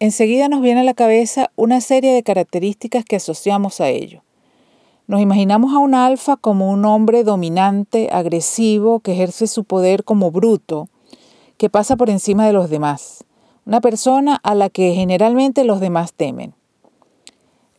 [0.00, 4.22] enseguida nos viene a la cabeza una serie de características que asociamos a ello.
[5.06, 10.30] Nos imaginamos a un alfa como un hombre dominante, agresivo, que ejerce su poder como
[10.30, 10.88] bruto,
[11.58, 13.24] que pasa por encima de los demás,
[13.66, 16.54] una persona a la que generalmente los demás temen.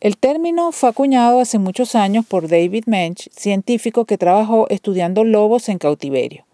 [0.00, 5.68] El término fue acuñado hace muchos años por David Mensch, científico que trabajó estudiando lobos
[5.68, 6.44] en cautiverio.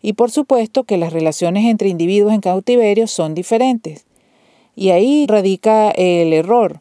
[0.00, 4.06] Y por supuesto que las relaciones entre individuos en cautiverio son diferentes.
[4.76, 6.80] Y ahí radica el error,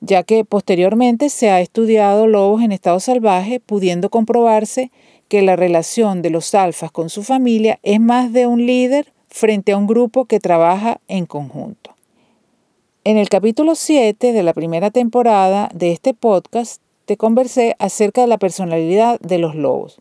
[0.00, 4.90] ya que posteriormente se ha estudiado lobos en estado salvaje, pudiendo comprobarse
[5.28, 9.72] que la relación de los alfas con su familia es más de un líder frente
[9.72, 11.94] a un grupo que trabaja en conjunto.
[13.04, 18.26] En el capítulo 7 de la primera temporada de este podcast te conversé acerca de
[18.26, 20.00] la personalidad de los lobos.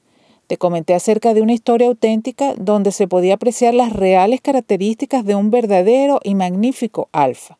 [0.49, 5.35] Te comenté acerca de una historia auténtica donde se podía apreciar las reales características de
[5.35, 7.59] un verdadero y magnífico alfa.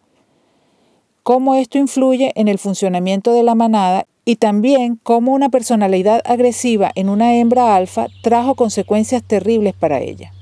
[1.22, 6.92] Cómo esto influye en el funcionamiento de la manada y también cómo una personalidad agresiva
[6.96, 10.34] en una hembra alfa trajo consecuencias terribles para ella.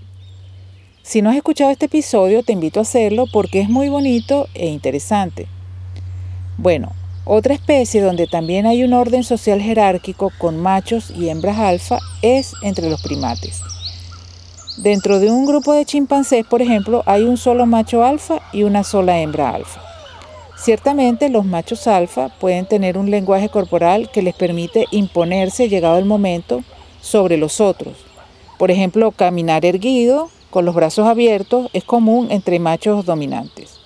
[1.01, 4.67] Si no has escuchado este episodio, te invito a hacerlo porque es muy bonito e
[4.67, 5.47] interesante.
[6.57, 6.93] Bueno,
[7.27, 12.53] otra especie donde también hay un orden social jerárquico con machos y hembras alfa es
[12.61, 13.61] entre los primates.
[14.77, 18.83] Dentro de un grupo de chimpancés, por ejemplo, hay un solo macho alfa y una
[18.83, 19.81] sola hembra alfa.
[20.55, 26.05] Ciertamente los machos alfa pueden tener un lenguaje corporal que les permite imponerse llegado el
[26.05, 26.63] momento
[27.01, 27.95] sobre los otros.
[28.57, 33.76] Por ejemplo, caminar erguido, con los brazos abiertos, es común entre machos dominantes.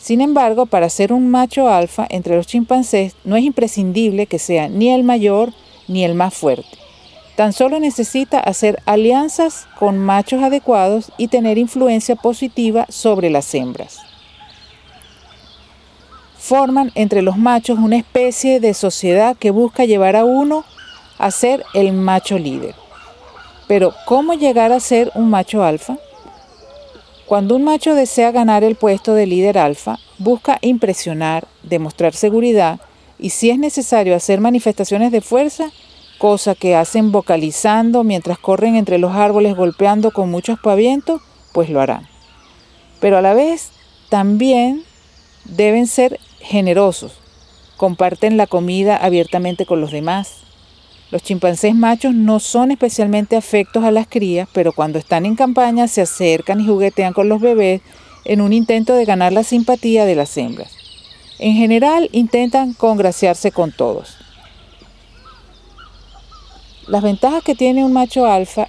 [0.00, 4.68] Sin embargo, para ser un macho alfa entre los chimpancés no es imprescindible que sea
[4.68, 5.52] ni el mayor
[5.88, 6.78] ni el más fuerte.
[7.36, 13.98] Tan solo necesita hacer alianzas con machos adecuados y tener influencia positiva sobre las hembras.
[16.36, 20.64] Forman entre los machos una especie de sociedad que busca llevar a uno
[21.18, 22.74] a ser el macho líder.
[23.66, 25.96] Pero, ¿cómo llegar a ser un macho alfa?
[27.28, 32.80] Cuando un macho desea ganar el puesto de líder alfa, busca impresionar, demostrar seguridad
[33.18, 35.70] y si es necesario hacer manifestaciones de fuerza,
[36.16, 41.20] cosa que hacen vocalizando mientras corren entre los árboles golpeando con mucho aspaviento,
[41.52, 42.08] pues lo harán.
[42.98, 43.72] Pero a la vez
[44.08, 44.82] también
[45.44, 47.12] deben ser generosos,
[47.76, 50.44] comparten la comida abiertamente con los demás,
[51.10, 55.88] los chimpancés machos no son especialmente afectos a las crías, pero cuando están en campaña
[55.88, 57.80] se acercan y juguetean con los bebés
[58.24, 60.70] en un intento de ganar la simpatía de las hembras.
[61.38, 64.18] En general intentan congraciarse con todos.
[66.88, 68.68] Las ventajas que tiene un macho alfa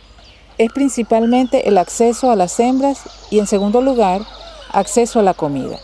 [0.57, 3.01] es principalmente el acceso a las hembras
[3.31, 4.21] y en segundo lugar,
[4.71, 5.79] acceso a la comida.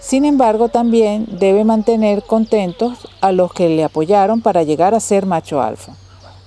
[0.00, 5.26] Sin embargo, también debe mantener contentos a los que le apoyaron para llegar a ser
[5.26, 5.94] macho alfa.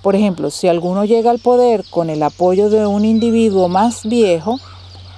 [0.02, 4.58] Por ejemplo, si alguno llega al poder con el apoyo de un individuo más viejo,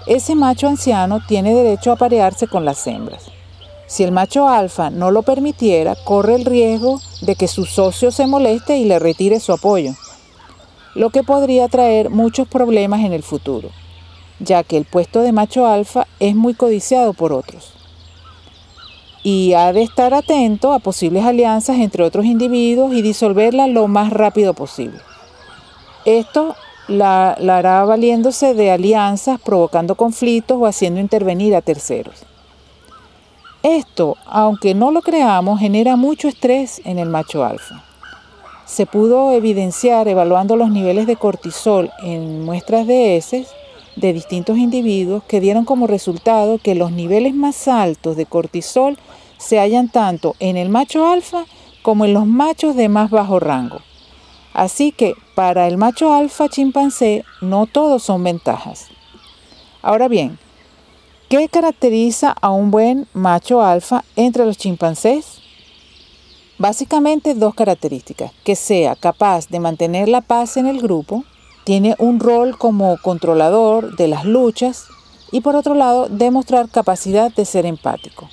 [0.07, 3.25] ese macho anciano tiene derecho a aparearse con las hembras.
[3.87, 8.27] Si el macho alfa no lo permitiera, corre el riesgo de que su socio se
[8.27, 9.93] moleste y le retire su apoyo,
[10.95, 13.71] lo que podría traer muchos problemas en el futuro,
[14.41, 17.77] ya que el puesto de macho alfa es muy codiciado por otros
[19.26, 24.12] y ha de estar atento a posibles alianzas entre otros individuos y disolverla lo más
[24.12, 25.00] rápido posible.
[26.04, 26.54] Esto
[26.87, 32.22] la, hará valiéndose de alianzas, provocando conflictos o haciendo intervenir a terceros.
[33.64, 37.82] Esto, aunque no lo creamos, genera mucho estrés en el macho alfa.
[38.64, 43.49] Se pudo evidenciar evaluando los niveles de cortisol en muestras de heces
[43.96, 48.98] de distintos individuos que dieron como resultado que los niveles más altos de cortisol
[49.38, 51.44] se hallan tanto en el macho alfa
[51.82, 53.81] como en los machos de más bajo rango.
[54.52, 58.88] Así que para el macho alfa chimpancé no todos son ventajas.
[59.82, 60.38] Ahora bien,
[61.28, 65.40] ¿qué caracteriza a un buen macho alfa entre los chimpancés?
[66.58, 71.25] Básicamente dos características, que sea capaz de mantener la paz en el grupo,
[71.67, 74.85] tiene un rol como controlador de las luchas
[75.33, 78.29] y por otro lado demostrar capacidad de ser empático.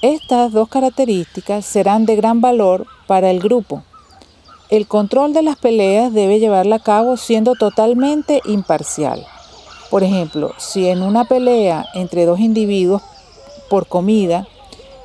[0.00, 3.82] Estas dos características serán de gran valor para el grupo.
[4.70, 9.26] El control de las peleas debe llevarla a cabo siendo totalmente imparcial.
[9.90, 13.02] Por ejemplo, si en una pelea entre dos individuos
[13.68, 14.48] por comida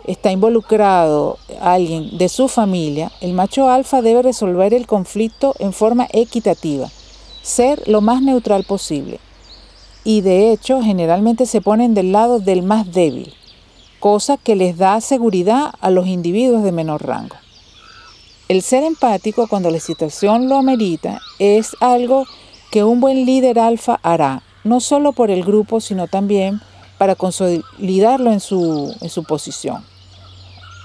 [0.06, 6.08] está involucrado alguien de su familia, el macho alfa debe resolver el conflicto en forma
[6.14, 6.90] equitativa,
[7.44, 9.20] ser lo más neutral posible.
[10.04, 13.34] Y de hecho, generalmente se ponen del lado del más débil,
[14.00, 17.36] cosa que les da seguridad a los individuos de menor rango.
[18.50, 22.26] El ser empático cuando la situación lo amerita es algo
[22.72, 26.60] que un buen líder alfa hará, no solo por el grupo, sino también
[26.98, 29.84] para consolidarlo en su, en su posición.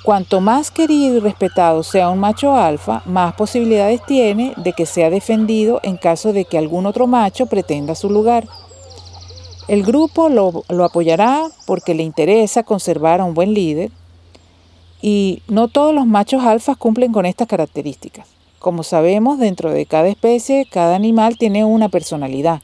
[0.08, 5.10] Cuanto más querido y respetado sea un macho alfa, más posibilidades tiene de que sea
[5.10, 8.48] defendido en caso de que algún otro macho pretenda su lugar.
[9.68, 13.90] El grupo lo, apoyará porque le interesa conservar a un buen líder
[15.02, 18.26] y no todos los machos alfas cumplen con estas características.
[18.60, 22.62] Como sabemos, dentro de cada especie, cada animal tiene una personalidad.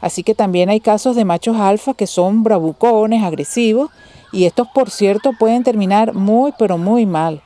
[0.00, 3.90] Así que también hay casos de machos alfas que son bravucones, agresivos
[4.32, 7.42] y estos, por cierto, pueden terminar muy, pero muy mal.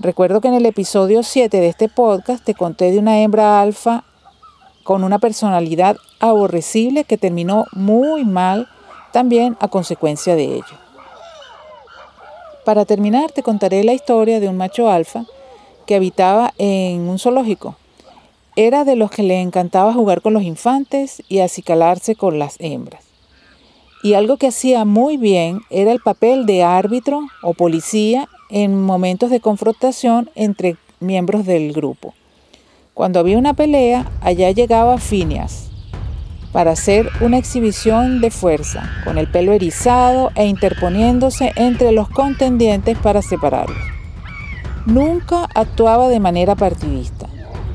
[0.00, 4.04] Recuerdo que en el episodio 7 de este podcast te conté de una hembra alfa
[4.84, 8.68] con una personalidad aborrecible que terminó muy mal
[9.12, 10.78] también a consecuencia de ello.
[12.64, 15.24] Para terminar, te contaré la historia de un macho alfa
[15.86, 17.76] que habitaba en un zoológico.
[18.56, 23.07] Era de los que le encantaba jugar con los infantes y acicalarse con las hembras
[24.02, 29.30] y algo que hacía muy bien era el papel de árbitro o policía en momentos
[29.30, 32.14] de confrontación entre miembros del grupo.
[32.94, 35.68] Cuando había una pelea, allá llegaba Phineas
[36.52, 42.96] para hacer una exhibición de fuerza, con el pelo erizado e interponiéndose entre los contendientes
[42.98, 43.78] para separarlos.
[44.86, 47.28] Nunca actuaba de manera partidista,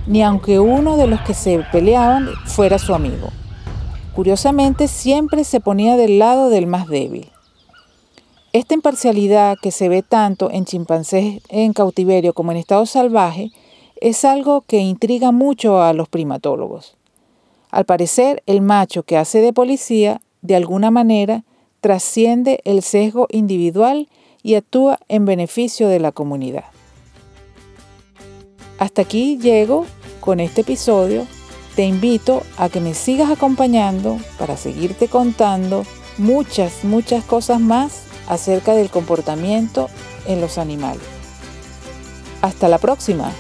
[0.08, 3.30] ni aunque uno de los que se peleaban fuera su amigo.
[4.16, 7.32] Curiosamente, siempre se ponía del lado del más débil.
[8.52, 13.52] Esta imparcialidad que se ve tanto en chimpancés en cautiverio como en estado salvaje
[14.00, 16.96] es algo que intriga mucho a los primatólogos.
[17.72, 21.44] Al parecer, el macho que hace de policía, de alguna manera,
[21.82, 24.08] trasciende el sesgo individual
[24.44, 26.66] y actúa en beneficio de la comunidad.
[28.78, 29.88] Hasta aquí llego
[30.20, 31.26] con este episodio
[31.76, 35.86] te invito a que me sigas acompañando para seguirte contando
[36.18, 39.90] muchas, muchas cosas más acerca del comportamiento
[40.28, 41.04] en los animales.
[42.42, 43.32] Hasta la próxima.